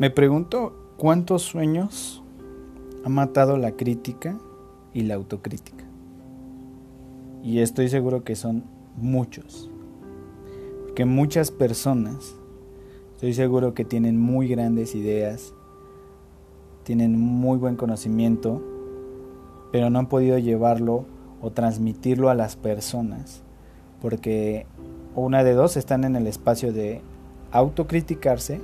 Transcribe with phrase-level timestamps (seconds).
[0.00, 2.22] Me pregunto cuántos sueños
[3.04, 4.38] ha matado la crítica
[4.94, 5.84] y la autocrítica.
[7.44, 8.64] Y estoy seguro que son
[8.96, 9.68] muchos.
[10.96, 12.34] Que muchas personas,
[13.12, 15.52] estoy seguro que tienen muy grandes ideas,
[16.82, 18.62] tienen muy buen conocimiento,
[19.70, 21.04] pero no han podido llevarlo
[21.42, 23.42] o transmitirlo a las personas.
[24.00, 24.64] Porque
[25.14, 27.02] una de dos están en el espacio de
[27.52, 28.62] autocriticarse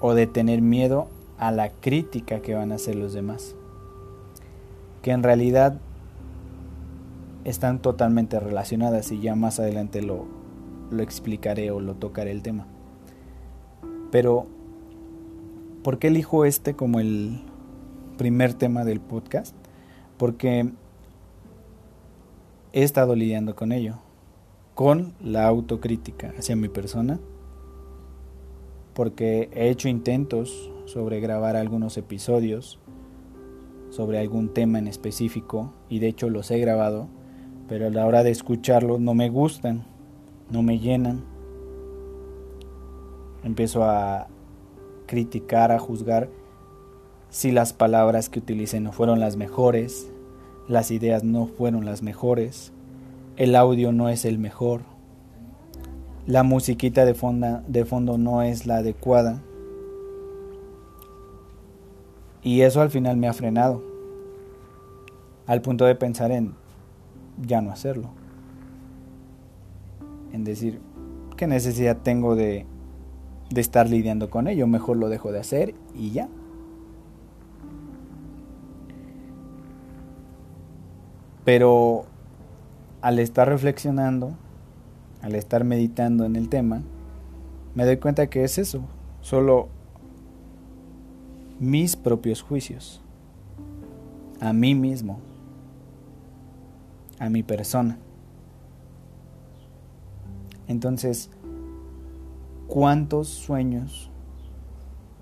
[0.00, 3.54] o de tener miedo a la crítica que van a hacer los demás.
[5.02, 5.78] Que en realidad
[7.44, 10.26] están totalmente relacionadas y ya más adelante lo,
[10.90, 12.66] lo explicaré o lo tocaré el tema.
[14.10, 14.46] Pero,
[15.82, 17.40] ¿por qué elijo este como el
[18.18, 19.54] primer tema del podcast?
[20.18, 20.70] Porque
[22.72, 23.98] he estado lidiando con ello,
[24.74, 27.18] con la autocrítica hacia mi persona,
[28.94, 32.78] porque he hecho intentos sobre grabar algunos episodios,
[33.90, 37.08] sobre algún tema en específico, y de hecho los he grabado,
[37.68, 39.84] pero a la hora de escucharlos no me gustan,
[40.50, 41.24] no me llenan.
[43.44, 44.28] Empiezo a
[45.06, 46.28] criticar, a juzgar
[47.30, 50.10] si las palabras que utilicé no fueron las mejores,
[50.66, 52.72] las ideas no fueron las mejores,
[53.36, 54.82] el audio no es el mejor,
[56.26, 57.14] la musiquita de,
[57.66, 59.42] de fondo no es la adecuada.
[62.42, 63.82] Y eso al final me ha frenado,
[65.46, 66.54] al punto de pensar en
[67.42, 68.10] ya no hacerlo,
[70.32, 70.80] en decir,
[71.36, 72.66] ¿qué necesidad tengo de,
[73.50, 74.66] de estar lidiando con ello?
[74.66, 76.28] Mejor lo dejo de hacer y ya.
[81.44, 82.04] Pero
[83.02, 84.34] al estar reflexionando,
[85.22, 86.82] al estar meditando en el tema,
[87.74, 88.82] me doy cuenta que es eso,
[89.20, 89.68] solo
[91.58, 93.00] mis propios juicios,
[94.40, 95.20] a mí mismo,
[97.18, 97.98] a mi persona.
[100.66, 101.30] Entonces,
[102.66, 104.10] ¿cuántos sueños,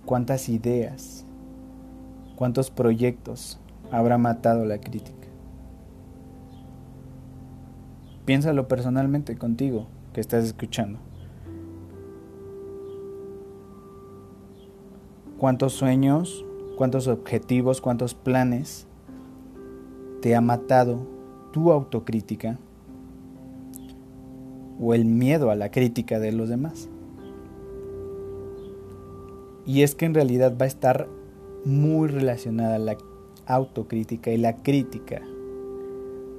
[0.05, 1.25] cuántas ideas,
[2.37, 3.59] cuántos proyectos
[3.91, 5.18] habrá matado la crítica?
[8.29, 10.99] Piénsalo personalmente contigo que estás escuchando.
[15.39, 16.45] ¿Cuántos sueños,
[16.77, 18.87] cuántos objetivos, cuántos planes
[20.21, 21.07] te ha matado
[21.53, 22.59] tu autocrítica
[24.79, 26.91] o el miedo a la crítica de los demás?
[29.65, 31.09] Y es que en realidad va a estar
[31.65, 32.99] muy relacionada la
[33.47, 35.23] autocrítica y la crítica.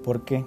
[0.03, 0.45] ¿Por qué?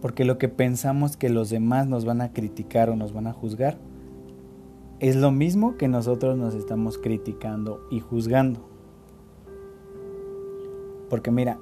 [0.00, 3.32] Porque lo que pensamos que los demás nos van a criticar o nos van a
[3.32, 3.78] juzgar
[5.00, 8.68] es lo mismo que nosotros nos estamos criticando y juzgando.
[11.08, 11.58] Porque mira,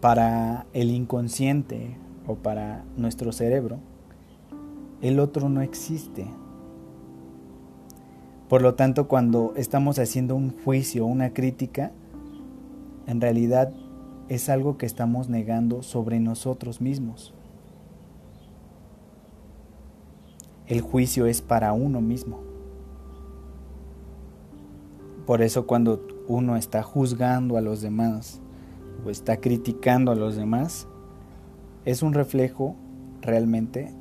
[0.00, 3.78] para el inconsciente o para nuestro cerebro,
[5.02, 6.26] el otro no existe.
[8.48, 11.92] Por lo tanto, cuando estamos haciendo un juicio, una crítica,
[13.06, 13.72] en realidad
[14.28, 17.34] es algo que estamos negando sobre nosotros mismos.
[20.68, 22.40] El juicio es para uno mismo.
[25.26, 28.40] Por eso cuando uno está juzgando a los demás
[29.04, 30.86] o está criticando a los demás,
[31.86, 32.76] es un reflejo
[33.22, 33.94] realmente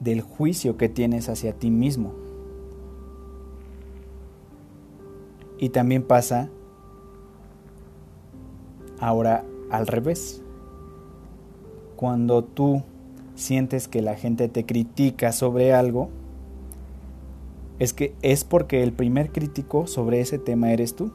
[0.00, 2.14] del juicio que tienes hacia ti mismo.
[5.58, 6.48] Y también pasa
[8.98, 10.42] ahora al revés.
[11.96, 12.82] Cuando tú
[13.34, 16.10] sientes que la gente te critica sobre algo,
[17.78, 21.12] es que es porque el primer crítico sobre ese tema eres tú.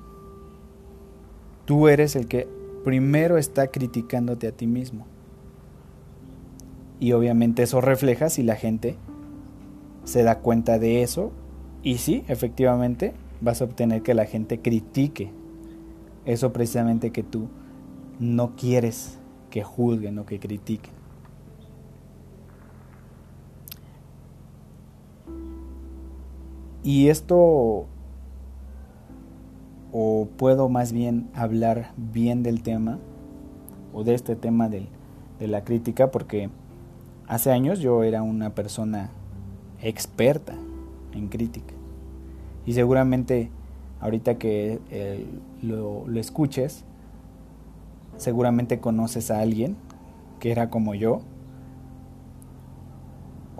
[1.66, 2.47] Tú eres el que
[2.84, 5.06] primero está criticándote a ti mismo.
[7.00, 8.98] Y obviamente eso refleja si la gente
[10.04, 11.31] se da cuenta de eso
[11.81, 15.31] y sí, efectivamente, vas a obtener que la gente critique
[16.25, 17.48] eso precisamente que tú
[18.19, 19.18] no quieres
[19.50, 20.99] que juzguen o que critiquen.
[26.84, 27.86] Y esto,
[29.92, 33.00] o puedo más bien hablar bien del tema,
[33.94, 34.88] o de este tema de
[35.40, 36.50] la crítica, porque
[37.28, 39.10] hace años yo era una persona
[39.81, 40.54] experta
[41.14, 41.74] en crítica.
[42.66, 43.50] Y seguramente
[44.00, 45.25] ahorita que eh,
[45.62, 46.86] lo escuches,
[48.18, 49.75] seguramente conoces a alguien
[50.40, 51.22] que era como yo,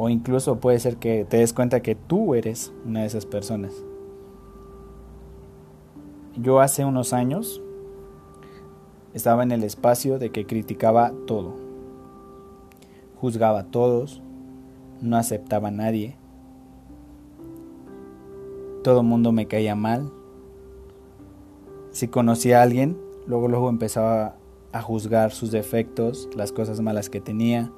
[0.02, 3.74] O incluso puede ser que te des cuenta que tú eres una de esas personas.
[6.38, 7.62] Yo hace unos años
[9.14, 11.54] estaba en el espacio de que criticaba todo.
[13.20, 14.22] Juzgaba a todos,
[15.02, 16.16] no aceptaba a nadie.
[18.86, 20.14] Todo mundo me caía mal.
[21.92, 22.98] Si conocía a alguien,
[23.28, 24.38] luego luego empezaba
[24.72, 27.70] a juzgar sus defectos, las cosas malas que tenía.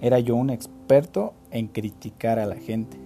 [0.00, 2.96] Era yo un experto en criticar a la gente.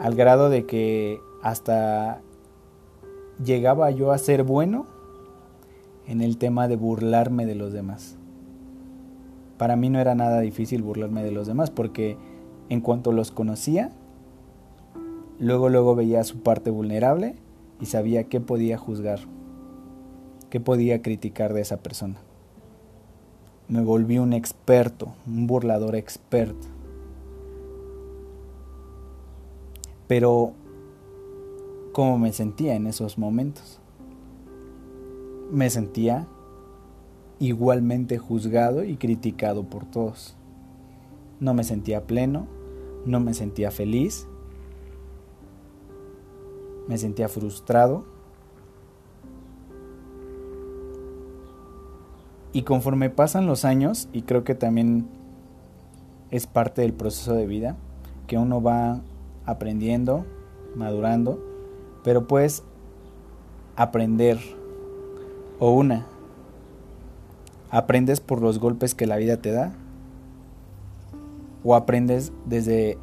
[0.00, 2.20] Al grado de que hasta
[3.44, 4.86] llegaba yo a ser bueno
[6.06, 8.16] en el tema de burlarme de los demás.
[9.58, 12.16] Para mí no era nada difícil burlarme de los demás porque
[12.68, 13.92] en cuanto los conocía,
[15.38, 17.36] luego luego veía su parte vulnerable
[17.80, 19.20] y sabía qué podía juzgar,
[20.50, 22.25] qué podía criticar de esa persona.
[23.68, 26.66] Me volví un experto, un burlador experto.
[30.06, 30.52] Pero,
[31.92, 33.80] ¿cómo me sentía en esos momentos?
[35.50, 36.26] Me sentía
[37.40, 40.36] igualmente juzgado y criticado por todos.
[41.40, 42.46] No me sentía pleno,
[43.04, 44.26] no me sentía feliz
[46.86, 48.04] me sentía frustrado.
[52.56, 55.06] Y conforme pasan los años, y creo que también
[56.30, 57.76] es parte del proceso de vida,
[58.26, 59.02] que uno va
[59.44, 60.24] aprendiendo,
[60.74, 61.38] madurando,
[62.02, 62.62] pero puedes
[63.76, 64.38] aprender,
[65.58, 66.06] o una,
[67.70, 69.74] aprendes por los golpes que la vida te da,
[71.62, 72.96] o aprendes desde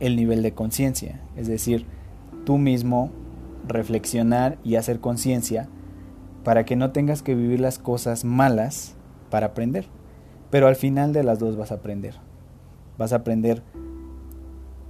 [0.00, 1.86] el nivel de conciencia, es decir,
[2.44, 3.12] tú mismo
[3.64, 5.68] reflexionar y hacer conciencia
[6.48, 8.94] para que no tengas que vivir las cosas malas
[9.28, 9.84] para aprender.
[10.48, 12.14] Pero al final de las dos vas a aprender.
[12.96, 13.62] Vas a aprender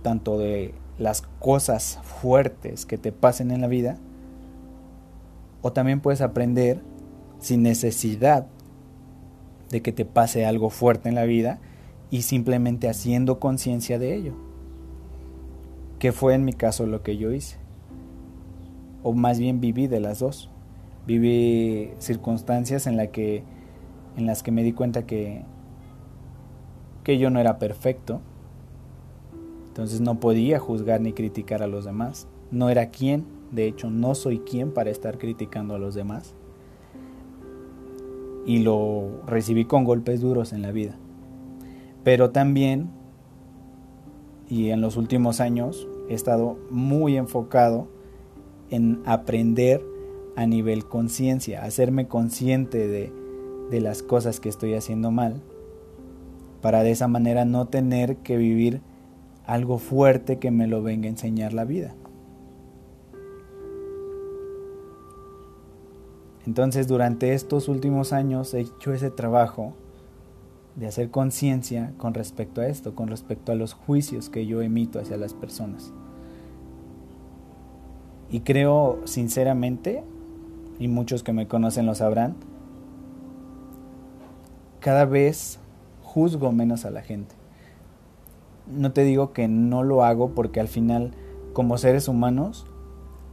[0.02, 3.98] tanto de las cosas fuertes que te pasen en la vida,
[5.60, 6.80] o también puedes aprender
[7.40, 8.46] sin necesidad
[9.70, 11.58] de que te pase algo fuerte en la vida
[12.08, 14.34] y simplemente haciendo conciencia de ello
[15.98, 17.56] que fue en mi caso lo que yo hice.
[19.02, 20.50] O más bien viví de las dos.
[21.08, 23.42] Viví circunstancias en, que,
[24.18, 25.42] en las que me di cuenta que,
[27.02, 28.20] que yo no era perfecto.
[29.68, 32.28] Entonces no podía juzgar ni criticar a los demás.
[32.50, 36.34] No era quien, de hecho no soy quien para estar criticando a los demás.
[38.44, 40.94] Y lo recibí con golpes duros en la vida.
[42.04, 42.90] Pero también
[44.46, 47.88] y en los últimos años he estado muy enfocado
[48.70, 49.82] en aprender
[50.38, 53.12] a nivel conciencia, hacerme consciente de,
[53.72, 55.42] de las cosas que estoy haciendo mal,
[56.62, 58.80] para de esa manera no tener que vivir
[59.46, 61.92] algo fuerte que me lo venga a enseñar la vida.
[66.46, 69.74] Entonces durante estos últimos años he hecho ese trabajo
[70.76, 75.00] de hacer conciencia con respecto a esto, con respecto a los juicios que yo emito
[75.00, 75.92] hacia las personas.
[78.30, 80.04] Y creo sinceramente,
[80.78, 82.36] y muchos que me conocen lo sabrán,
[84.80, 85.58] cada vez
[86.02, 87.34] juzgo menos a la gente.
[88.66, 91.12] No te digo que no lo hago porque al final,
[91.52, 92.66] como seres humanos,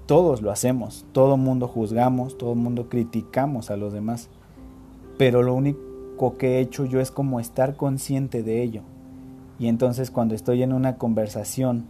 [0.05, 4.29] todos lo hacemos, todo mundo juzgamos, todo mundo criticamos a los demás.
[5.17, 8.81] Pero lo único que he hecho yo es como estar consciente de ello.
[9.59, 11.85] Y entonces cuando estoy en una conversación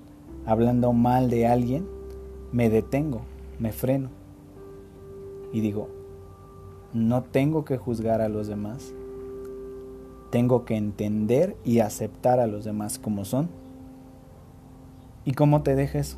[0.46, 1.88] hablando mal de alguien,
[2.52, 3.22] me detengo,
[3.60, 4.25] me freno
[5.56, 5.88] y digo,
[6.92, 8.94] no tengo que juzgar a los demás,
[10.30, 13.48] tengo que entender y aceptar a los demás como son.
[15.24, 16.18] ¿Y cómo te dejes?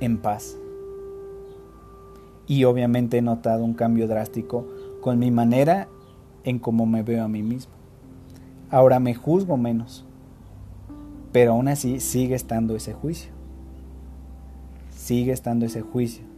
[0.00, 0.56] En paz.
[2.46, 4.66] Y obviamente he notado un cambio drástico
[5.02, 5.88] con mi manera
[6.44, 7.74] en cómo me veo a mí mismo.
[8.70, 10.06] Ahora me juzgo menos,
[11.30, 13.32] pero aún así sigue estando ese juicio.
[14.96, 16.32] Sigue estando ese juicio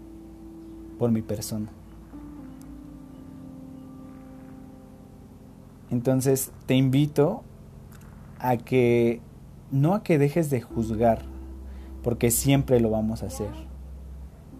[0.98, 1.68] por mi persona.
[5.90, 7.42] Entonces te invito
[8.38, 9.20] a que
[9.70, 11.22] no a que dejes de juzgar,
[12.02, 13.50] porque siempre lo vamos a hacer.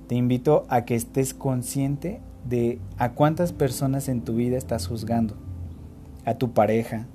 [0.09, 5.35] Te invito a que estés consciente de a cuántas personas en tu vida estás juzgando.
[6.25, 7.07] A tu pareja,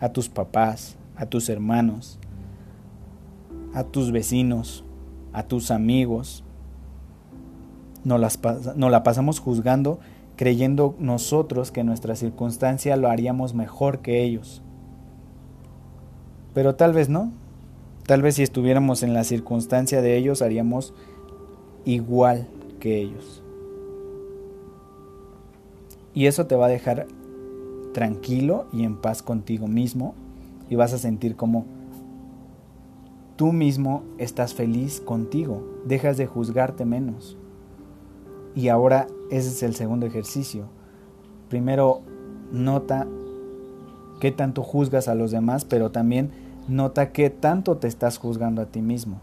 [0.00, 2.18] a tus papás, a tus hermanos,
[3.74, 4.84] a tus vecinos,
[5.32, 6.44] a tus amigos.
[8.04, 8.38] No, las,
[8.76, 10.00] la pasamos juzgando
[10.36, 14.62] creyendo nosotros que nuestra circunstancia lo haríamos mejor que ellos.
[16.54, 17.32] Pero tal vez no.
[18.06, 20.94] Tal vez si estuviéramos en la circunstancia de ellos haríamos
[21.84, 22.48] igual
[22.80, 23.42] que ellos.
[26.14, 27.06] Y eso te va a dejar
[27.94, 30.14] tranquilo y en paz contigo mismo
[30.68, 31.66] y vas a sentir como
[33.36, 37.36] tú mismo estás feliz contigo, dejas de juzgarte menos.
[38.54, 40.66] Y ahora ese es el segundo ejercicio.
[41.48, 42.02] Primero
[42.50, 43.06] nota
[44.20, 46.30] qué tanto juzgas a los demás, pero también
[46.68, 49.20] nota qué tanto te estás juzgando a ti mismo.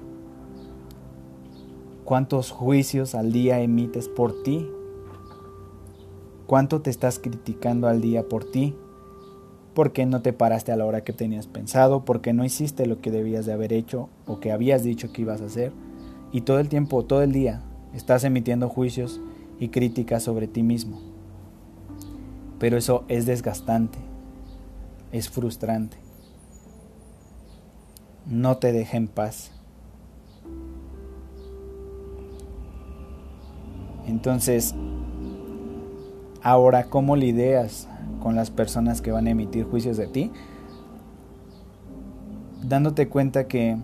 [2.06, 4.68] ¿Cuántos juicios al día emites por ti?
[6.48, 8.76] ¿Cuánto te estás criticando al día por ti?
[9.76, 12.04] ¿Por qué no te paraste a la hora que tenías pensado?
[12.06, 15.22] ¿Por qué no hiciste lo que debías de haber hecho o que habías dicho que
[15.22, 15.72] ibas a hacer?
[16.32, 17.62] Y todo el tiempo, todo el día,
[17.94, 19.20] estás emitiendo juicios
[19.60, 21.00] y críticas sobre ti mismo.
[22.60, 23.98] Pero eso es desgastante,
[25.12, 25.98] es frustrante.
[28.26, 29.52] No te deja en paz.
[34.08, 34.76] Entonces,
[36.42, 37.88] ahora, ¿cómo lidias
[38.22, 40.32] con las personas que van a emitir juicios de ti?
[42.64, 43.78] Dándote cuenta que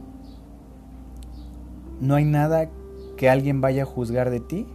[2.01, 2.69] no hay nada
[3.17, 4.65] que alguien vaya a juzgar de ti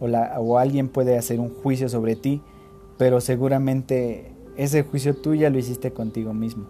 [0.00, 2.42] o, o alguien puede hacer un juicio sobre ti,
[2.98, 6.66] pero seguramente ese juicio tú ya lo hiciste contigo mismo.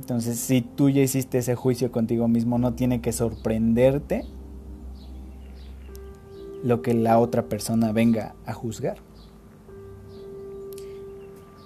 [0.00, 4.24] Entonces, si tú ya hiciste ese juicio contigo mismo, no tiene que sorprenderte
[6.64, 8.96] lo que la otra persona venga a juzgar.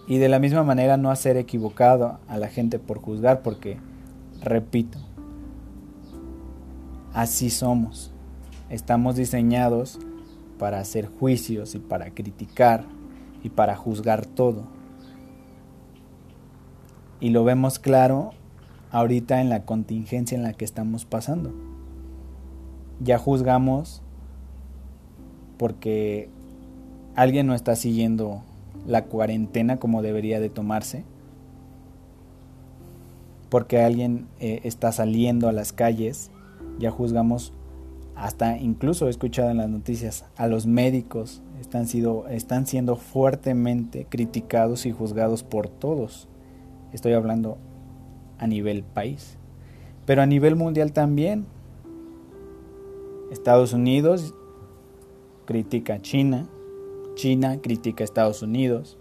[0.07, 3.79] Y de la misma manera no hacer equivocado a la gente por juzgar, porque,
[4.43, 4.99] repito,
[7.15, 8.13] así somos.
[8.69, 9.99] Estamos diseñados
[10.59, 12.85] para hacer juicios y para criticar
[13.43, 14.65] y para juzgar todo.
[17.21, 18.33] Y lo vemos claro
[18.91, 21.55] ahorita en la contingencia en la que estamos pasando.
[23.01, 24.03] Ya juzgamos
[25.57, 26.29] porque
[27.15, 28.43] alguien no está siguiendo
[28.87, 31.05] la cuarentena como debería de tomarse,
[33.49, 36.31] porque alguien eh, está saliendo a las calles,
[36.79, 37.53] ya juzgamos,
[38.17, 41.87] hasta incluso he escuchado en las noticias, a los médicos están,
[42.31, 46.29] están siendo fuertemente criticados y juzgados por todos.
[46.93, 47.59] Estoy hablando
[48.39, 49.37] a nivel país,
[50.07, 51.47] pero a nivel mundial también.
[53.31, 54.35] Estados Unidos
[55.45, 56.47] critica a China,
[57.15, 58.97] China critica a Estados Unidos,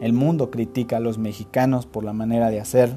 [0.00, 2.96] el mundo critica a los mexicanos por la manera de hacer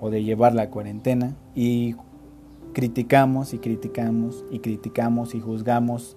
[0.00, 1.96] o de llevar la cuarentena y
[2.72, 6.16] criticamos y criticamos y criticamos y juzgamos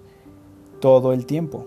[0.79, 1.65] todo el tiempo.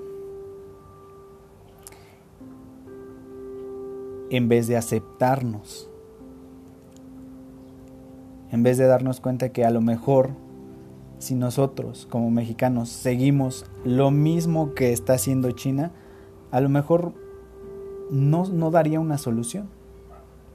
[4.30, 5.88] En vez de aceptarnos,
[8.50, 10.30] en vez de darnos cuenta que a lo mejor
[11.18, 15.92] si nosotros como mexicanos seguimos lo mismo que está haciendo China,
[16.50, 17.14] a lo mejor
[18.10, 19.68] no, no daría una solución,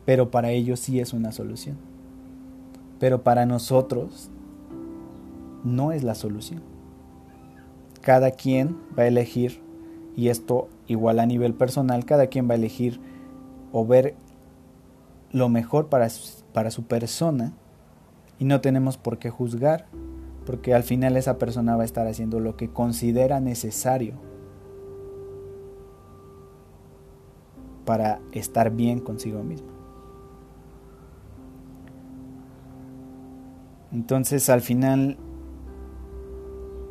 [0.06, 1.88] pero para ellos sí es una solución.
[3.00, 4.29] Pero para nosotros
[5.63, 6.62] no es la solución.
[8.01, 9.62] Cada quien va a elegir,
[10.15, 13.00] y esto igual a nivel personal, cada quien va a elegir
[13.72, 14.15] o ver
[15.32, 16.08] lo mejor para,
[16.53, 17.53] para su persona
[18.39, 19.86] y no tenemos por qué juzgar
[20.50, 24.15] porque al final esa persona va a estar haciendo lo que considera necesario
[27.86, 29.79] para estar bien consigo mismo.
[33.91, 35.17] Entonces al final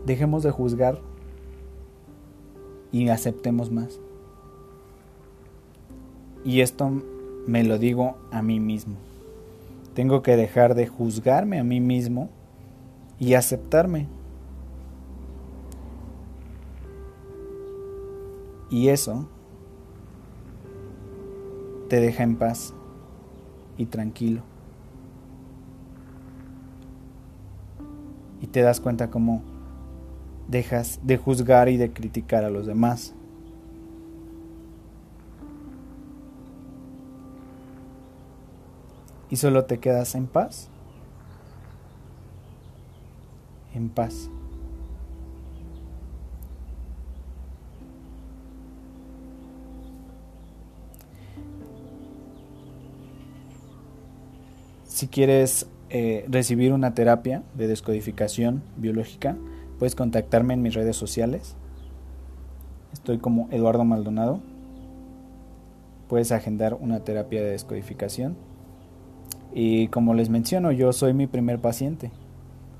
[0.04, 1.00] dejemos de juzgar
[2.90, 4.00] y aceptemos más.
[6.44, 6.90] Y esto
[7.46, 8.96] me lo digo a mí mismo.
[9.94, 12.30] Tengo que dejar de juzgarme a mí mismo
[13.18, 14.06] y aceptarme.
[18.70, 19.28] Y eso
[21.88, 22.74] te deja en paz
[23.76, 24.42] y tranquilo.
[28.52, 29.42] Te das cuenta cómo
[30.48, 33.14] dejas de juzgar y de criticar a los demás.
[39.30, 40.70] Y solo te quedas en paz
[43.78, 44.28] en paz.
[54.86, 59.36] Si quieres eh, recibir una terapia de descodificación biológica,
[59.78, 61.56] puedes contactarme en mis redes sociales.
[62.92, 64.40] Estoy como Eduardo Maldonado.
[66.08, 68.36] Puedes agendar una terapia de descodificación.
[69.52, 72.10] Y como les menciono, yo soy mi primer paciente.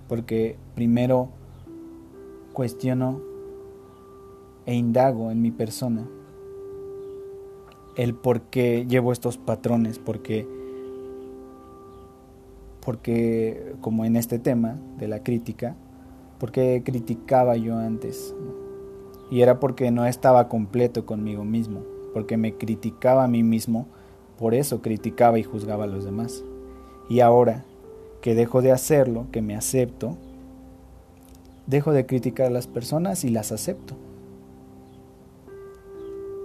[0.09, 1.29] Porque primero
[2.53, 3.21] cuestiono
[4.67, 6.07] e indago en mi persona
[7.97, 10.47] el por qué llevo estos patrones, porque
[12.89, 15.77] porque como en este tema de la crítica,
[16.41, 18.35] porque criticaba yo antes.
[19.31, 21.83] Y era porque no estaba completo conmigo mismo,
[22.15, 23.87] porque me criticaba a mí mismo,
[24.39, 26.43] por eso criticaba y juzgaba a los demás.
[27.11, 27.67] Y ahora
[28.23, 30.17] que dejo de hacerlo, que me acepto,
[31.67, 33.97] dejo de criticar a las personas y las acepto.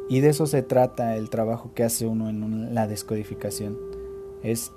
[0.09, 3.77] Y de eso se trata el trabajo que hace uno en la descodificación.
[4.43, 4.73] Es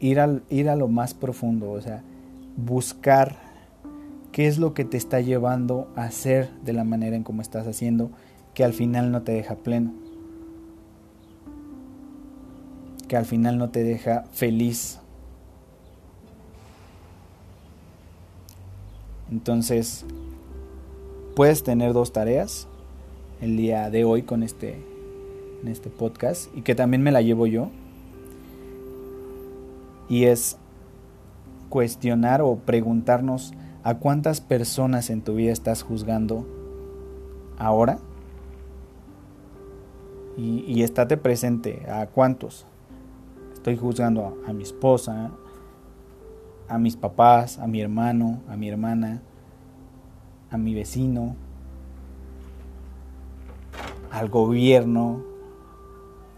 [0.00, 2.02] ir, al, ir a lo más profundo, o sea,
[2.56, 3.36] buscar
[4.32, 7.66] qué es lo que te está llevando a hacer de la manera en cómo estás
[7.66, 8.10] haciendo,
[8.54, 9.92] que al final no te deja pleno,
[13.08, 14.98] que al final no te deja feliz.
[19.30, 20.04] Entonces,
[21.36, 22.66] puedes tener dos tareas
[23.40, 24.76] el día de hoy con este,
[25.62, 27.70] en este podcast y que también me la llevo yo.
[30.10, 30.58] Y es
[31.70, 36.46] cuestionar o preguntarnos a cuántas personas en tu vida estás juzgando
[37.56, 37.98] ahora.
[40.36, 42.66] Y, y estate presente a cuántos.
[43.54, 45.30] Estoy juzgando a mi esposa,
[46.70, 49.22] a mis papás, a mi hermano, a mi hermana,
[50.50, 51.34] a mi vecino,
[54.10, 55.22] al gobierno,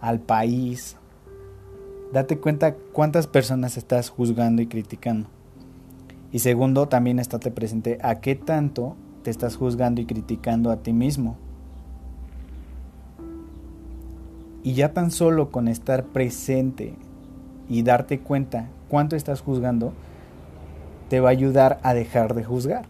[0.01, 0.97] al país.
[2.13, 5.31] Date cuenta cuántas personas estás juzgando y criticando.
[6.31, 10.93] Y segundo, también estate presente a qué tanto te estás juzgando y criticando a ti
[10.93, 11.39] mismo.
[14.63, 16.95] Y ya tan solo con estar presente
[17.69, 19.95] y darte cuenta cuánto estás juzgando,
[21.09, 22.85] te va a ayudar a dejar de juzgar.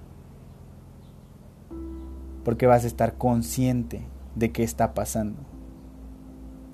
[2.44, 4.02] Porque vas a estar consciente
[4.34, 5.51] de qué está pasando.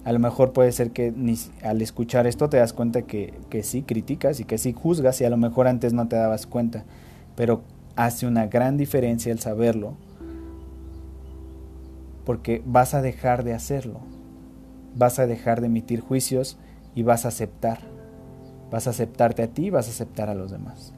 [0.04, 3.62] A lo mejor puede ser que ni, al escuchar esto te das cuenta que, que
[3.62, 6.84] sí criticas y que sí juzgas y a lo mejor antes no te dabas cuenta,
[7.36, 7.62] pero
[7.96, 9.94] hace una gran diferencia el saberlo
[12.28, 14.00] porque vas a dejar de hacerlo,
[14.94, 16.58] vas a dejar de emitir juicios
[16.94, 17.78] y vas a aceptar,
[18.70, 20.92] vas a aceptarte a ti y vas a aceptar a los demás.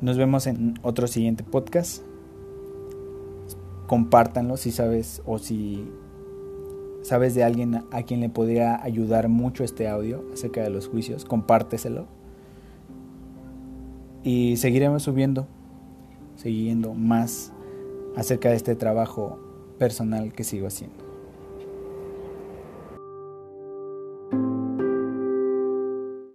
[0.00, 2.04] Nos vemos en otro siguiente podcast
[3.90, 5.90] compártanlo si sabes o si
[7.02, 11.24] sabes de alguien a quien le podría ayudar mucho este audio acerca de los juicios,
[11.24, 12.06] compárteselo.
[14.22, 15.48] Y seguiremos subiendo,
[16.36, 17.52] siguiendo más
[18.14, 19.40] acerca de este trabajo
[19.76, 21.09] personal que sigo haciendo.